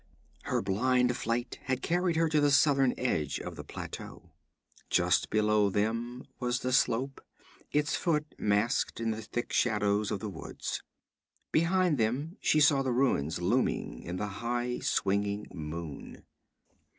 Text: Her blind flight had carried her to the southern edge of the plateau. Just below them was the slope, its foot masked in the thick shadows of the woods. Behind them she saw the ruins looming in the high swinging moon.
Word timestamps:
Her 0.45 0.63
blind 0.63 1.15
flight 1.15 1.59
had 1.65 1.83
carried 1.83 2.15
her 2.15 2.27
to 2.27 2.41
the 2.41 2.49
southern 2.49 2.95
edge 2.97 3.39
of 3.39 3.55
the 3.55 3.63
plateau. 3.63 4.31
Just 4.89 5.29
below 5.29 5.69
them 5.69 6.25
was 6.39 6.61
the 6.61 6.73
slope, 6.73 7.21
its 7.71 7.95
foot 7.95 8.33
masked 8.39 8.99
in 8.99 9.11
the 9.11 9.21
thick 9.21 9.53
shadows 9.53 10.09
of 10.09 10.19
the 10.19 10.27
woods. 10.27 10.81
Behind 11.51 11.99
them 11.99 12.35
she 12.41 12.59
saw 12.59 12.81
the 12.81 12.91
ruins 12.91 13.43
looming 13.43 14.01
in 14.01 14.15
the 14.15 14.27
high 14.41 14.79
swinging 14.79 15.45
moon. 15.53 16.23